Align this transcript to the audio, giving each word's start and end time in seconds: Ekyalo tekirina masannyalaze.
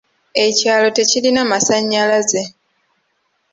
Ekyalo 0.45 0.89
tekirina 0.97 1.41
masannyalaze. 1.51 2.43